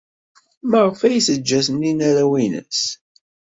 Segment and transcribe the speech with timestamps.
[0.69, 2.81] Maɣef ay teǧǧa Taninna arraw-nnes?